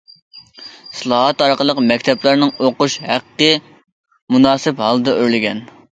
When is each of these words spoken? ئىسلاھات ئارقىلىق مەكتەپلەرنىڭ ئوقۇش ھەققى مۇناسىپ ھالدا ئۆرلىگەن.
ئىسلاھات 0.61 1.43
ئارقىلىق 1.47 1.81
مەكتەپلەرنىڭ 1.91 2.53
ئوقۇش 2.69 2.95
ھەققى 3.09 3.53
مۇناسىپ 4.37 4.83
ھالدا 4.89 5.17
ئۆرلىگەن. 5.21 5.63